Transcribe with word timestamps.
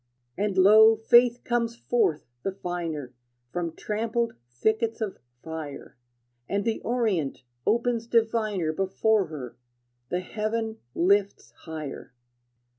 And 0.35 0.57
lo, 0.57 0.95
Faith 0.95 1.43
comes 1.43 1.75
forth 1.75 2.25
the 2.41 2.51
finer 2.53 3.13
From 3.51 3.75
trampled 3.75 4.33
thickets 4.49 4.99
of 4.99 5.19
fire, 5.43 5.95
And 6.49 6.65
the 6.65 6.79
orient 6.81 7.43
opens 7.67 8.07
diviner 8.07 8.73
Before 8.73 9.27
her; 9.27 9.57
the 10.09 10.21
heaven 10.21 10.79
lifts 10.95 11.51
higher. 11.51 12.13